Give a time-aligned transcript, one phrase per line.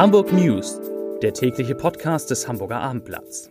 [0.00, 0.80] Hamburg News,
[1.20, 3.50] der tägliche Podcast des Hamburger Abendblatts.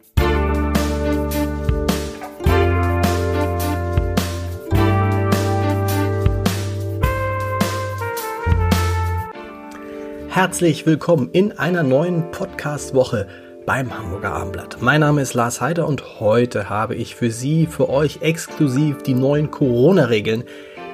[10.29, 13.27] Herzlich willkommen in einer neuen Podcast-Woche
[13.67, 14.77] beim Hamburger Abendblatt.
[14.81, 19.13] Mein Name ist Lars Heider und heute habe ich für Sie, für euch exklusiv die
[19.13, 20.45] neuen Corona-Regeln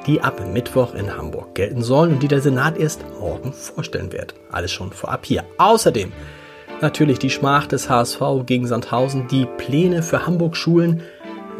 [0.05, 4.35] die ab Mittwoch in Hamburg gelten sollen und die der Senat erst morgen vorstellen wird.
[4.51, 5.43] Alles schon vorab hier.
[5.57, 6.11] Außerdem
[6.81, 11.01] natürlich die Schmach des HSV gegen Sandhausen, die Pläne für Hamburg-Schulen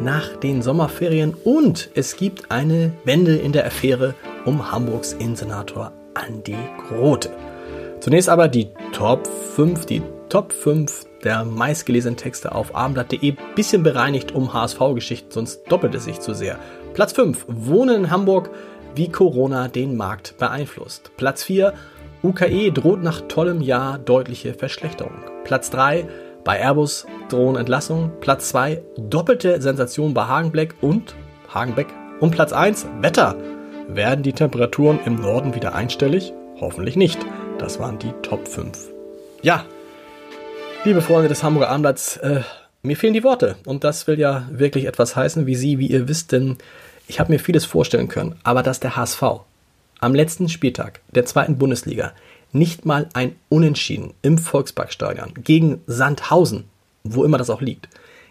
[0.00, 4.14] nach den Sommerferien und es gibt eine Wende in der Affäre
[4.44, 6.56] um Hamburgs Innensenator Andi
[6.88, 7.30] Grote.
[8.00, 13.34] Zunächst aber die Top 5, die Top 5 der meistgelesenen Texte auf abendblatt.de.
[13.54, 16.58] Bisschen bereinigt um HSV-Geschichten, sonst doppelt es sich zu sehr.
[16.96, 17.44] Platz 5.
[17.46, 18.48] Wohnen in Hamburg,
[18.94, 21.10] wie Corona den Markt beeinflusst.
[21.18, 21.74] Platz 4.
[22.22, 25.12] UKE droht nach tollem Jahr deutliche Verschlechterung.
[25.44, 26.08] Platz 3.
[26.42, 28.12] Bei Airbus drohen Entlassungen.
[28.20, 28.82] Platz 2.
[28.96, 31.14] Doppelte Sensation bei Hagenbeck und
[31.52, 31.88] Hagenbeck.
[32.20, 32.86] Und Platz 1.
[33.02, 33.36] Wetter.
[33.88, 36.32] Werden die Temperaturen im Norden wieder einstellig?
[36.62, 37.18] Hoffentlich nicht.
[37.58, 38.90] Das waren die Top 5.
[39.42, 39.66] Ja,
[40.84, 42.40] liebe Freunde des Hamburger Abendblatts, äh,
[42.86, 43.56] mir fehlen die Worte.
[43.64, 46.56] Und das will ja wirklich etwas heißen, wie Sie, wie ihr wisst, denn
[47.08, 49.22] ich habe mir vieles vorstellen können, aber dass der HSV
[50.00, 52.12] am letzten Spieltag der zweiten Bundesliga
[52.52, 56.64] nicht mal ein Unentschieden im Volksparkstadion gegen Sandhausen,
[57.04, 57.88] wo immer das auch liegt,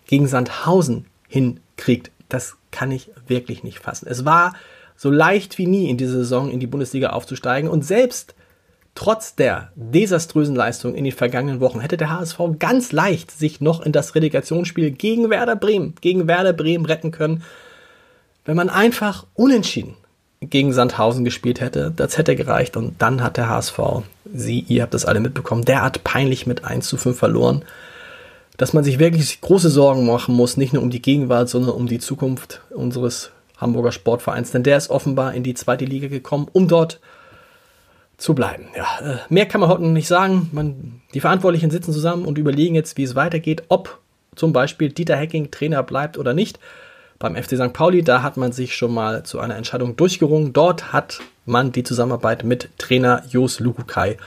[0.08, 4.08] gegen Sandhausen hinkriegt, das kann ich wirklich nicht fassen.
[4.10, 4.56] Es war
[4.98, 8.36] so leicht wie nie in dieser Saison in die Bundesliga aufzusteigen und selbst
[8.96, 13.82] trotz der desaströsen Leistung in den vergangenen Wochen hätte der HSV ganz leicht sich noch
[13.82, 17.44] in das Relegationsspiel gegen Werder Bremen, gegen Werder Bremen retten können
[18.46, 19.96] wenn man einfach unentschieden
[20.40, 22.78] gegen Sandhausen gespielt hätte, das hätte gereicht.
[22.78, 23.80] Und dann hat der HSV,
[24.32, 27.64] Sie, ihr habt das alle mitbekommen, derart peinlich mit 1 zu 5 verloren,
[28.58, 31.88] dass man sich wirklich große Sorgen machen muss, nicht nur um die Gegenwart, sondern um
[31.88, 34.52] die Zukunft unseres Hamburger Sportvereins.
[34.52, 37.00] Denn der ist offenbar in die zweite Liga gekommen, um dort
[38.18, 38.68] zu bleiben.
[38.76, 40.50] Ja, äh, mehr kann man heute noch nicht sagen.
[40.52, 44.00] Man, die Verantwortlichen sitzen zusammen und überlegen jetzt, wie es weitergeht, ob
[44.36, 46.60] zum Beispiel Dieter Hecking Trainer bleibt oder nicht
[47.20, 47.74] beim FC St.
[47.74, 50.54] Pauli, da hat man sich schon mal zu einer Entscheidung durchgerungen.
[50.54, 54.18] Dort hat man die Zusammenarbeit mit Trainer Jos Lukukai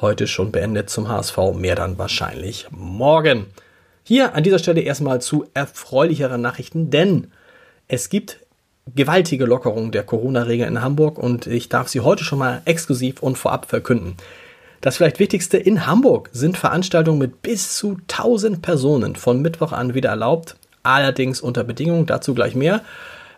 [0.00, 1.38] heute schon beendet zum HSV.
[1.54, 3.46] Mehr dann wahrscheinlich morgen.
[4.02, 7.30] Hier an dieser Stelle erstmal zu erfreulicheren Nachrichten, denn
[7.86, 8.38] es gibt
[8.94, 13.38] gewaltige Lockerungen der Corona-Regeln in Hamburg und ich darf sie heute schon mal exklusiv und
[13.38, 14.16] vorab verkünden.
[14.80, 19.94] Das vielleicht Wichtigste in Hamburg sind Veranstaltungen mit bis zu 1000 Personen von Mittwoch an
[19.94, 22.82] wieder erlaubt allerdings unter Bedingungen, dazu gleich mehr.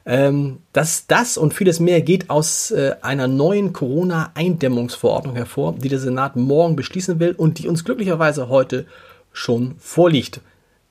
[0.07, 5.99] Ähm, dass das und vieles mehr geht aus äh, einer neuen Corona-Eindämmungsverordnung hervor, die der
[5.99, 8.85] Senat morgen beschließen will und die uns glücklicherweise heute
[9.33, 10.43] schon vorliegt.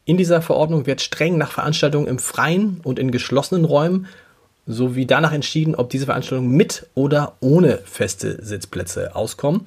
[0.06, 4.08] In dieser Verordnung wird streng nach Veranstaltungen im Freien und in geschlossenen Räumen
[4.66, 9.66] sowie danach entschieden, ob diese Veranstaltungen mit oder ohne feste Sitzplätze auskommen.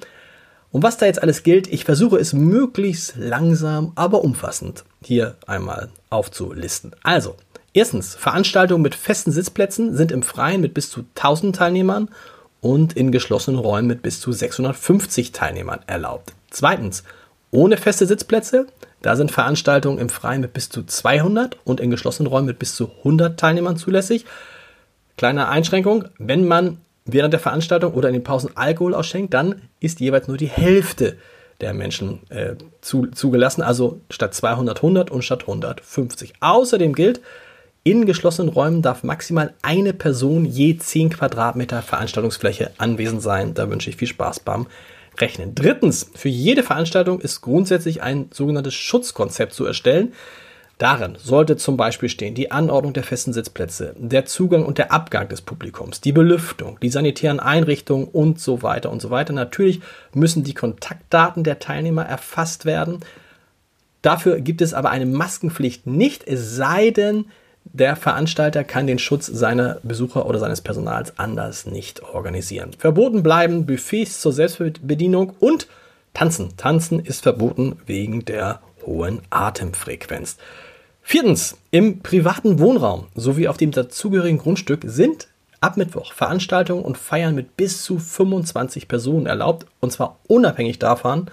[0.73, 5.89] Und was da jetzt alles gilt, ich versuche es möglichst langsam, aber umfassend hier einmal
[6.11, 6.93] aufzulisten.
[7.03, 7.37] Also,
[7.73, 12.09] erstens, Veranstaltungen mit festen Sitzplätzen sind im Freien mit bis zu 1000 Teilnehmern
[12.61, 16.33] und in geschlossenen Räumen mit bis zu 650 Teilnehmern erlaubt.
[16.51, 17.05] Zweitens,
[17.51, 18.67] ohne feste Sitzplätze,
[19.03, 22.75] da sind Veranstaltungen im Freien mit bis zu 200 und in geschlossenen Räumen mit bis
[22.75, 24.27] zu 100 Teilnehmern zulässig.
[25.17, 30.01] Kleine Einschränkung, wenn man während der Veranstaltung oder in den Pausen Alkohol ausschenkt, dann ist
[30.01, 31.17] jeweils nur die Hälfte
[31.61, 36.35] der Menschen äh, zu, zugelassen, also statt 200 100 und statt 150.
[36.41, 37.21] Außerdem gilt,
[37.83, 43.55] in geschlossenen Räumen darf maximal eine Person je 10 Quadratmeter Veranstaltungsfläche anwesend sein.
[43.55, 44.67] Da wünsche ich viel Spaß beim
[45.19, 45.55] Rechnen.
[45.55, 50.13] Drittens, für jede Veranstaltung ist grundsätzlich ein sogenanntes Schutzkonzept zu erstellen.
[50.79, 55.27] Darin sollte zum Beispiel stehen die Anordnung der festen Sitzplätze, der Zugang und der Abgang
[55.29, 59.33] des Publikums, die Belüftung, die sanitären Einrichtungen und so weiter und so weiter.
[59.33, 59.81] Natürlich
[60.13, 63.01] müssen die Kontaktdaten der Teilnehmer erfasst werden.
[64.03, 67.25] Dafür gibt es aber eine Maskenpflicht nicht, es sei denn,
[67.73, 72.71] der Veranstalter kann den Schutz seiner Besucher oder seines Personals anders nicht organisieren.
[72.79, 75.67] Verboten bleiben Buffets zur Selbstbedienung und
[76.15, 76.57] Tanzen.
[76.57, 80.37] Tanzen ist verboten wegen der hohen Atemfrequenz.
[81.03, 85.29] Viertens, im privaten Wohnraum sowie auf dem dazugehörigen Grundstück sind
[85.61, 91.31] ab Mittwoch Veranstaltungen und Feiern mit bis zu 25 Personen erlaubt, und zwar unabhängig davon,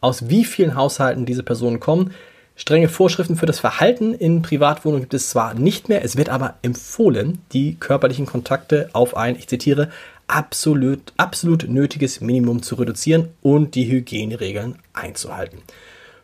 [0.00, 2.12] aus wie vielen Haushalten diese Personen kommen.
[2.54, 6.54] Strenge Vorschriften für das Verhalten in Privatwohnungen gibt es zwar nicht mehr, es wird aber
[6.62, 9.90] empfohlen, die körperlichen Kontakte auf ein, ich zitiere,
[10.26, 15.58] absolut, absolut nötiges Minimum zu reduzieren und die Hygieneregeln einzuhalten.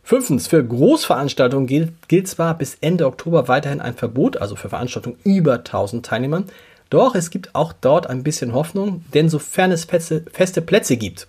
[0.03, 5.17] Fünftens, für Großveranstaltungen gilt, gilt zwar bis Ende Oktober weiterhin ein Verbot, also für Veranstaltungen
[5.25, 6.47] über 1000 Teilnehmern,
[6.91, 11.29] doch es gibt auch dort ein bisschen Hoffnung, denn sofern es feste, feste Plätze gibt,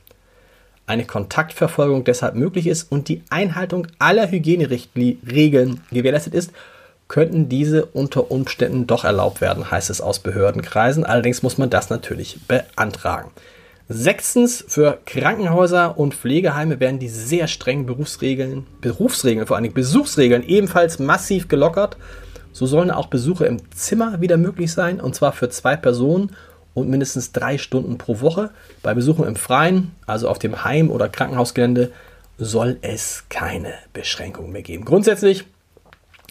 [0.86, 6.52] eine Kontaktverfolgung deshalb möglich ist und die Einhaltung aller Hygieneregeln gewährleistet ist,
[7.08, 11.06] könnten diese unter Umständen doch erlaubt werden, heißt es aus Behördenkreisen.
[11.06, 13.32] Allerdings muss man das natürlich beantragen.
[13.90, 21.00] Sechstens, für Krankenhäuser und Pflegeheime werden die sehr strengen Berufsregeln, Berufsregeln, vor allem Besuchsregeln ebenfalls
[21.00, 21.98] massiv gelockert.
[22.54, 26.32] So sollen auch Besuche im Zimmer wieder möglich sein, und zwar für zwei Personen
[26.74, 28.52] und mindestens drei Stunden pro Woche.
[28.84, 31.92] Bei Besuchen im Freien, also auf dem Heim- oder Krankenhausgelände,
[32.38, 34.86] soll es keine Beschränkungen mehr geben.
[34.86, 35.44] Grundsätzlich,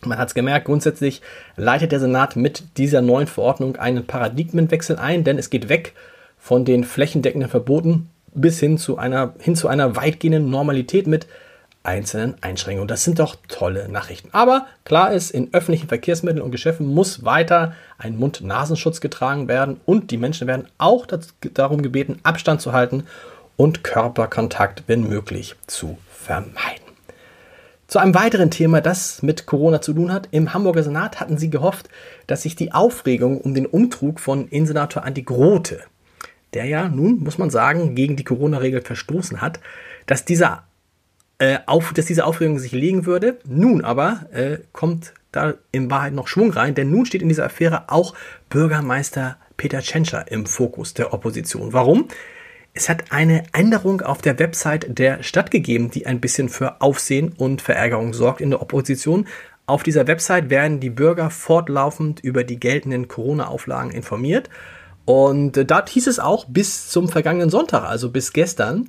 [0.05, 1.21] man hat es gemerkt, grundsätzlich
[1.57, 5.93] leitet der Senat mit dieser neuen Verordnung einen Paradigmenwechsel ein, denn es geht weg
[6.43, 11.29] von den flächendeckenden Verboten bis hin zu einer, hin zu einer weitgehenden Normalität mit
[11.85, 12.89] einzelnen Einschränkungen.
[12.89, 14.31] Das sind doch tolle Nachrichten.
[14.33, 20.11] Aber klar ist, in öffentlichen Verkehrsmitteln und Geschäften muss weiter ein Mund-Nasenschutz getragen werden und
[20.11, 21.07] die Menschen werden auch
[21.55, 23.05] darum gebeten, Abstand zu halten
[23.57, 26.83] und Körperkontakt, wenn möglich, zu vermeiden.
[27.87, 30.27] Zu einem weiteren Thema, das mit Corona zu tun hat.
[30.33, 31.89] Im Hamburger Senat hatten sie gehofft,
[32.27, 35.83] dass sich die Aufregung um den Umtrug von Innensenator Andi Grote
[36.55, 39.61] der ja nun, muss man sagen, gegen die Corona-Regel verstoßen hat,
[40.07, 40.65] dass, dieser,
[41.39, 43.39] äh, auf, dass diese Aufregung sich legen würde.
[43.47, 47.47] Nun aber äh, kommt da in Wahrheit noch Schwung rein, denn nun steht in dieser
[47.47, 48.15] Affäre auch
[48.51, 51.73] Bürgermeister Peter Tschentscher im Fokus der Opposition.
[51.73, 52.09] Warum?
[52.75, 57.33] Es hat eine Änderung auf der Website der Stadt gegeben, die ein bisschen für Aufsehen
[57.37, 59.27] und Verärgerung sorgt in der Opposition.
[59.67, 64.49] Auf dieser Website werden die Bürger fortlaufend über die geltenden Corona-Auflagen informiert.
[65.05, 68.89] Und äh, dort hieß es auch bis zum vergangenen Sonntag, also bis gestern,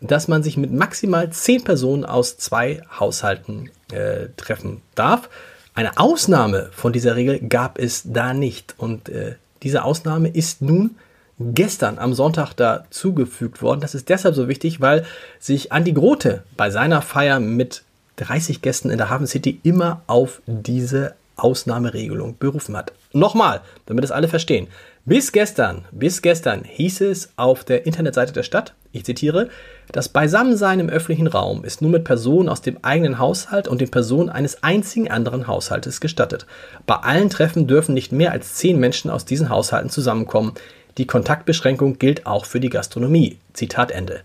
[0.00, 5.28] dass man sich mit maximal zehn Personen aus zwei Haushalten äh, treffen darf.
[5.74, 8.74] Eine Ausnahme von dieser Regel gab es da nicht.
[8.78, 10.96] Und äh, diese Ausnahme ist nun
[11.38, 13.80] gestern am Sonntag dazugefügt worden.
[13.80, 15.04] Das ist deshalb so wichtig, weil
[15.38, 17.82] sich Andi Grote bei seiner Feier mit
[18.16, 22.92] 30 Gästen in der Hafen City immer auf diese Ausnahmeregelung berufen hat.
[23.12, 24.68] Nochmal, damit es alle verstehen.
[25.06, 29.48] Bis gestern, bis gestern hieß es auf der Internetseite der Stadt, ich zitiere,
[29.92, 33.90] das Beisammensein im öffentlichen Raum ist nur mit Personen aus dem eigenen Haushalt und den
[33.90, 36.46] Personen eines einzigen anderen Haushaltes gestattet.
[36.86, 40.52] Bei allen Treffen dürfen nicht mehr als zehn Menschen aus diesen Haushalten zusammenkommen.
[40.98, 43.38] Die Kontaktbeschränkung gilt auch für die Gastronomie.
[43.54, 44.20] Zitat Ende.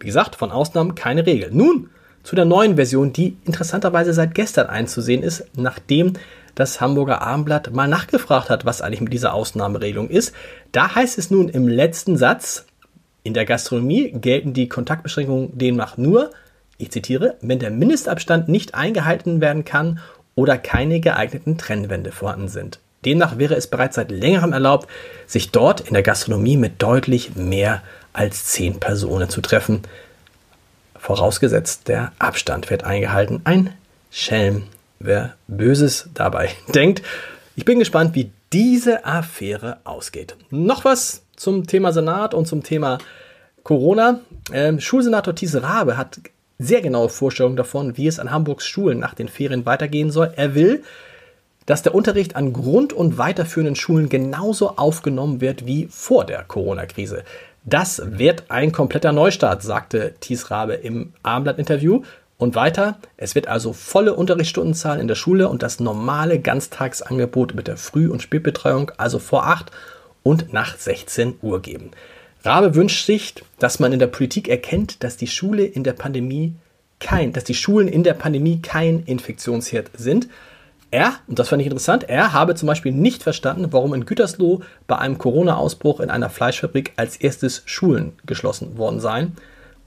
[0.00, 1.50] Wie gesagt, von Ausnahmen keine Regel.
[1.50, 1.88] Nun
[2.24, 6.14] zu der neuen Version, die interessanterweise seit gestern einzusehen ist, nachdem
[6.54, 10.34] das Hamburger Abendblatt mal nachgefragt hat, was eigentlich mit dieser Ausnahmeregelung ist.
[10.72, 12.66] Da heißt es nun im letzten Satz,
[13.22, 16.30] in der Gastronomie gelten die Kontaktbeschränkungen demnach nur,
[16.78, 20.00] ich zitiere, wenn der Mindestabstand nicht eingehalten werden kann
[20.34, 22.80] oder keine geeigneten Trennwände vorhanden sind.
[23.04, 24.88] Demnach wäre es bereits seit längerem erlaubt,
[25.26, 27.82] sich dort in der Gastronomie mit deutlich mehr
[28.12, 29.82] als zehn Personen zu treffen.
[30.96, 33.40] Vorausgesetzt, der Abstand wird eingehalten.
[33.44, 33.72] Ein
[34.10, 34.64] Schelm
[35.00, 37.02] wer Böses dabei denkt.
[37.56, 40.36] Ich bin gespannt, wie diese Affäre ausgeht.
[40.50, 42.98] Noch was zum Thema Senat und zum Thema
[43.64, 44.20] Corona.
[44.52, 46.20] Ähm, Schulsenator Thies Rabe hat
[46.58, 50.32] sehr genaue Vorstellungen davon, wie es an Hamburgs Schulen nach den Ferien weitergehen soll.
[50.36, 50.82] Er will,
[51.66, 57.24] dass der Unterricht an Grund- und weiterführenden Schulen genauso aufgenommen wird wie vor der Corona-Krise.
[57.64, 62.02] Das wird ein kompletter Neustart, sagte Thies Rabe im Abendblatt-Interview.
[62.40, 67.68] Und weiter, es wird also volle Unterrichtsstundenzahl in der Schule und das normale Ganztagsangebot mit
[67.68, 69.70] der Früh- und Spätbetreuung, also vor 8
[70.22, 71.90] und nach 16 Uhr geben.
[72.42, 76.54] Rabe wünscht sich, dass man in der Politik erkennt, dass die Schule in der Pandemie
[76.98, 80.26] kein, dass die Schulen in der Pandemie kein Infektionsherd sind.
[80.90, 84.62] Er, und das fand ich interessant, er habe zum Beispiel nicht verstanden, warum in Gütersloh
[84.86, 89.36] bei einem Corona-Ausbruch in einer Fleischfabrik als erstes Schulen geschlossen worden seien.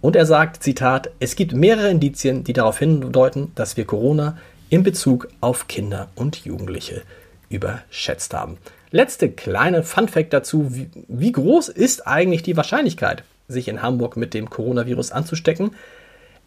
[0.03, 4.83] Und er sagt, Zitat, es gibt mehrere Indizien, die darauf hindeuten, dass wir Corona in
[4.83, 7.03] Bezug auf Kinder und Jugendliche
[7.47, 8.57] überschätzt haben.
[8.91, 14.33] Letzte kleine Funfact dazu, wie, wie groß ist eigentlich die Wahrscheinlichkeit, sich in Hamburg mit
[14.33, 15.71] dem Coronavirus anzustecken?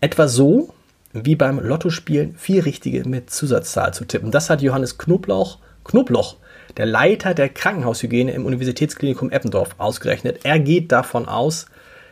[0.02, 0.75] Etwa so
[1.14, 4.32] wie beim Lottospielen vier richtige mit Zusatzzahl zu tippen.
[4.32, 6.36] Das hat Johannes Knoblauch, Knobloch,
[6.76, 10.40] der Leiter der Krankenhaushygiene im Universitätsklinikum Eppendorf, ausgerechnet.
[10.42, 11.68] Er geht davon aus,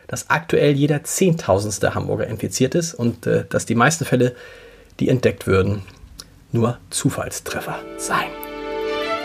[0.07, 4.35] dass aktuell jeder Zehntausendste Hamburger infiziert ist und äh, dass die meisten Fälle,
[4.99, 5.81] die entdeckt würden,
[6.51, 8.31] nur Zufallstreffer seien.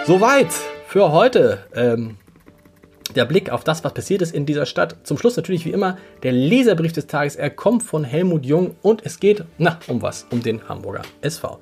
[0.06, 0.52] Soweit
[0.88, 1.58] für heute.
[1.74, 2.16] Ähm,
[3.14, 4.96] der Blick auf das, was passiert ist in dieser Stadt.
[5.02, 7.36] Zum Schluss natürlich wie immer der Leserbrief des Tages.
[7.36, 10.26] Er kommt von Helmut Jung und es geht, na, um was?
[10.30, 11.58] Um den Hamburger SV.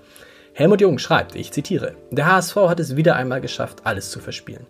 [0.52, 4.66] Helmut Jung schreibt, ich zitiere, der HSV hat es wieder einmal geschafft, alles zu verspielen.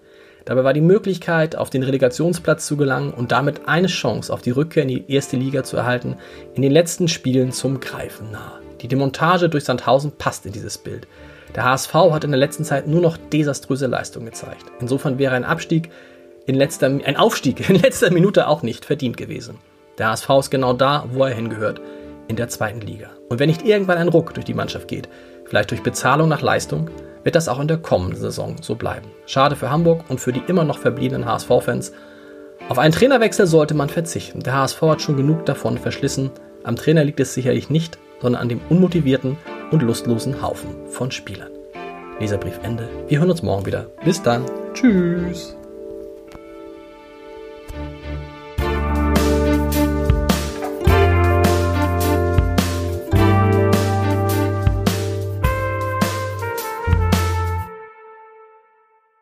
[0.49, 4.51] Dabei war die Möglichkeit, auf den Relegationsplatz zu gelangen und damit eine Chance auf die
[4.51, 6.17] Rückkehr in die erste Liga zu erhalten,
[6.55, 8.63] in den letzten Spielen zum Greifen nahe.
[8.81, 11.07] Die Demontage durch Sandhausen passt in dieses Bild.
[11.55, 14.65] Der HSV hat in der letzten Zeit nur noch desaströse Leistungen gezeigt.
[14.81, 15.91] Insofern wäre ein Abstieg
[16.47, 19.59] in letzter, ein Aufstieg in letzter Minute auch nicht verdient gewesen.
[19.99, 21.83] Der HSV ist genau da, wo er hingehört,
[22.27, 23.11] in der zweiten Liga.
[23.29, 25.11] Und wenn nicht irgendwann ein Ruck durch die Mannschaft geht,
[25.45, 26.89] vielleicht durch Bezahlung nach Leistung,
[27.25, 29.09] wird das auch in der kommenden Saison so bleiben.
[29.27, 31.93] Schade für Hamburg und für die immer noch verbliebenen HSV-Fans.
[32.69, 34.41] Auf einen Trainerwechsel sollte man verzichten.
[34.41, 36.31] Der HSV hat schon genug davon verschlissen.
[36.65, 39.37] Am Trainer liegt es sicherlich nicht, sondern an dem unmotivierten
[39.71, 41.51] und lustlosen Haufen von Spielern.
[42.21, 42.89] Leserbrief Ende.
[43.09, 43.87] Wir hören uns morgen wieder.
[44.05, 44.45] Bis dann.
[44.75, 45.58] Tschüss.